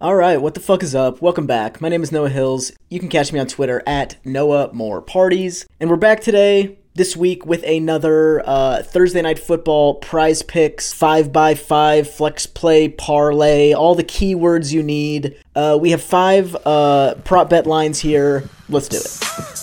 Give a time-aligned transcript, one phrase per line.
[0.00, 1.20] All right, what the fuck is up?
[1.20, 1.80] Welcome back.
[1.80, 2.70] My name is Noah Hills.
[2.88, 5.66] You can catch me on Twitter at Noah More Parties.
[5.80, 12.06] And we're back today, this week, with another uh, Thursday Night Football prize picks, 5x5,
[12.06, 15.34] flex play, parlay, all the keywords you need.
[15.56, 18.48] Uh, we have five uh, prop bet lines here.
[18.68, 19.57] Let's do it.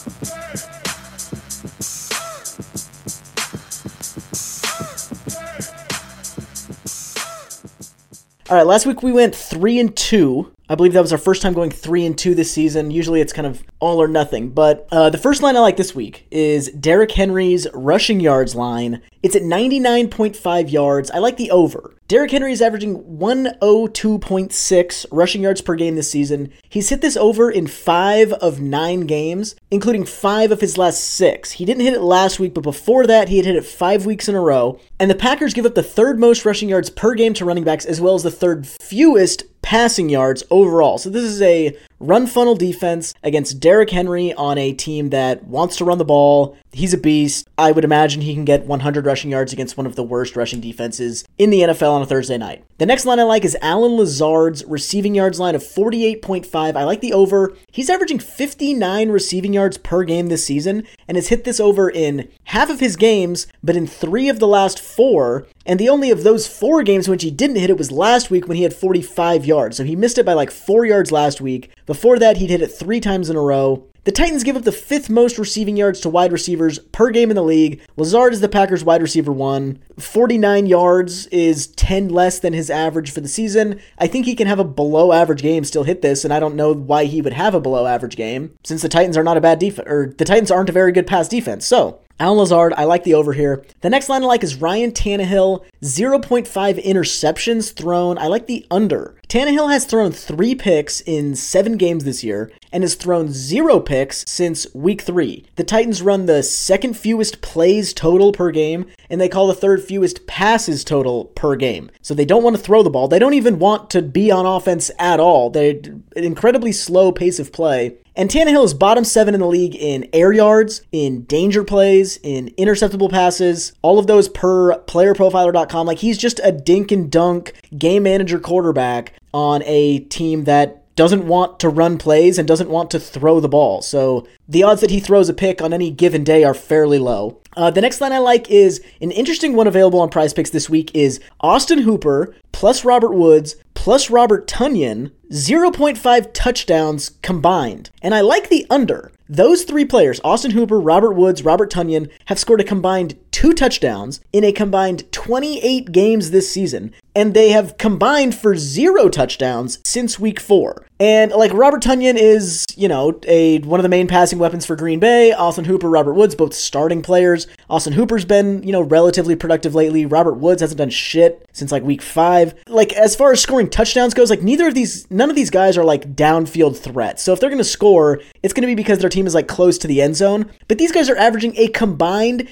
[8.47, 10.51] All right, last week we went three and two.
[10.69, 12.91] I believe that was our first time going three and two this season.
[12.91, 14.51] Usually it's kind of all or nothing.
[14.51, 19.01] But uh, the first line I like this week is Derrick Henry's rushing yards line.
[19.23, 21.09] It's at 99.5 yards.
[21.09, 21.95] I like the over.
[22.07, 26.53] Derrick Henry is averaging 102.6 rushing yards per game this season.
[26.69, 31.51] He's hit this over in five of nine games, including five of his last six.
[31.51, 34.29] He didn't hit it last week, but before that, he had hit it five weeks
[34.29, 34.79] in a row.
[34.99, 37.85] And the Packers give up the third most rushing yards per game to running backs,
[37.85, 40.97] as well as the third fewest passing yards overall.
[40.97, 45.77] So this is a run funnel defense against Derrick Henry on a team that wants
[45.77, 46.57] to run the ball.
[46.71, 47.47] He's a beast.
[47.57, 50.59] I would imagine he can get 100 rushing yards against one of the worst rushing
[50.59, 52.65] defenses in the NFL on a Thursday night.
[52.77, 56.75] The next line I like is Allen Lazard's receiving yards line of 48.5.
[56.75, 57.55] I like the over.
[57.71, 62.29] He's averaging 59 receiving yards per game this season and has hit this over in
[62.45, 65.47] half of his games, but in three of the last four.
[65.65, 68.47] And the only of those four games which he didn't hit it was last week
[68.47, 69.77] when he had 45 yards.
[69.77, 71.71] So he missed it by like four yards last week.
[71.85, 73.87] Before that, he'd hit it three times in a row.
[74.05, 77.35] The Titans give up the fifth most receiving yards to wide receivers per game in
[77.35, 77.81] the league.
[77.97, 79.79] Lazard is the Packers wide receiver one.
[79.97, 83.79] 49 yards is 10 less than his average for the season.
[83.97, 86.55] I think he can have a below average game, still hit this, and I don't
[86.55, 89.41] know why he would have a below average game since the Titans are not a
[89.41, 91.65] bad defense, or the Titans aren't a very good pass defense.
[91.65, 93.65] So, Allen Lazard, I like the over here.
[93.81, 98.17] The next line I like is Ryan Tannehill, 0.5 interceptions thrown.
[98.17, 99.19] I like the under.
[99.27, 104.25] Tannehill has thrown three picks in seven games this year and has thrown zero picks
[104.27, 105.45] since week three.
[105.55, 109.81] The Titans run the second fewest plays total per game, and they call the third
[109.81, 111.89] fewest passes total per game.
[112.01, 113.07] So they don't want to throw the ball.
[113.07, 115.49] They don't even want to be on offense at all.
[115.49, 117.95] They're an incredibly slow pace of play.
[118.13, 122.49] And Tannehill is bottom seven in the league in air yards, in danger plays, in
[122.57, 125.87] interceptable passes, all of those per playerprofiler.com.
[125.87, 131.27] Like he's just a dink and dunk game manager quarterback on a team that doesn't
[131.27, 133.81] want to run plays and doesn't want to throw the ball.
[133.81, 137.41] So the odds that he throws a pick on any given day are fairly low.
[137.57, 140.69] Uh, the next line I like is an interesting one available on prize picks this
[140.69, 147.91] week is Austin Hooper plus Robert Woods plus Robert Tonyan, 0.5 touchdowns combined.
[148.01, 149.11] And I like the under.
[149.27, 154.21] Those three players, Austin Hooper, Robert Woods, Robert Tonyan, have scored a combined two touchdowns
[154.31, 160.17] in a combined 28 games this season, and they have combined for zero touchdowns since
[160.17, 160.85] week four.
[160.99, 164.77] And like Robert Tonyan is, you know, a one of the main passing weapons for
[164.77, 165.33] Green Bay.
[165.33, 167.47] Austin Hooper, Robert Woods, both starting players.
[167.69, 170.05] Austin Hooper's been, you know, relatively productive lately.
[170.05, 172.55] Robert Woods hasn't done shit since like week five.
[172.67, 175.77] Like as far as scoring touchdowns goes, like neither of these, none of these guys
[175.77, 177.23] are like downfield threats.
[177.23, 179.87] So if they're gonna score, it's gonna be because their team is like close to
[179.87, 180.49] the end zone.
[180.69, 182.47] But these guys are averaging a combined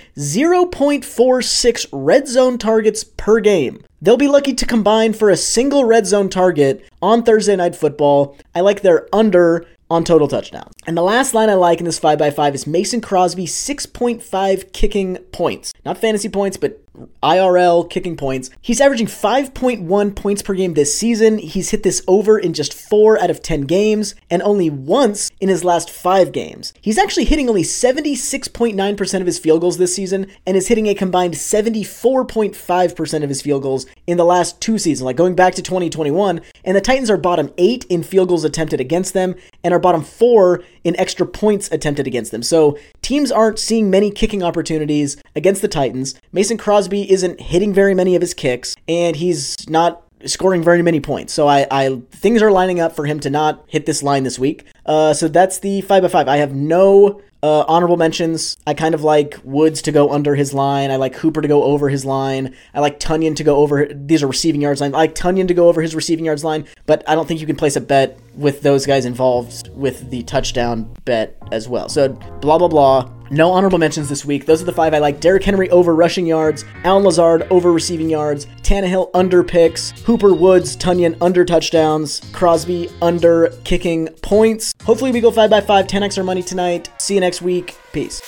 [0.74, 3.86] 0.46 red zone targets per game.
[4.02, 8.36] They'll be lucky to combine for a single red zone target on Thursday Night Football.
[8.56, 10.74] I like their under on total touchdowns.
[10.88, 15.74] And the last line I like in this 5x5 is Mason Crosby 6.5 kicking points.
[15.86, 16.83] Not fantasy points, but
[17.22, 18.50] IRL kicking points.
[18.62, 21.38] He's averaging 5.1 points per game this season.
[21.38, 25.50] He's hit this over in just 4 out of 10 games and only once in
[25.50, 26.74] his last 5 games.
[26.82, 30.96] He's actually hitting only 76.9% of his field goals this season and is hitting a
[30.96, 35.62] combined 74.5% of his field goals in the last 2 seasons, like going back to
[35.62, 39.80] 2021, and the Titans are bottom 8 in field goals attempted against them and are
[39.80, 42.44] bottom 4 in extra points attempted against them.
[42.44, 46.16] So, teams aren't seeing many kicking opportunities against the Titans.
[46.32, 51.00] Mason Crosby isn't hitting very many of his kicks, and he's not scoring very many
[51.00, 51.32] points.
[51.32, 54.38] So I, I things are lining up for him to not hit this line this
[54.38, 54.66] week.
[54.86, 56.28] Uh, so that's the five by five.
[56.28, 58.58] I have no uh, honorable mentions.
[58.68, 60.92] I kind of like Woods to go under his line.
[60.92, 62.54] I like Hooper to go over his line.
[62.74, 63.86] I like Tonyan to go over.
[63.86, 64.94] These are receiving yards line.
[64.94, 67.48] I like Tonyan to go over his receiving yards line, but I don't think you
[67.48, 71.88] can place a bet with those guys involved with the touchdown bet as well.
[71.88, 73.10] So blah blah blah.
[73.34, 74.46] No honorable mentions this week.
[74.46, 75.20] Those are the five I like.
[75.20, 80.78] Derrick Henry over rushing yards, Allen Lazard over receiving yards, Tannehill under picks, Hooper Woods,
[80.78, 84.76] Tonyan under touchdowns, Crosby under kicking points.
[84.84, 86.92] Hopefully we go 5 by 5 10x our money tonight.
[87.00, 87.76] See you next week.
[87.92, 88.22] Peace.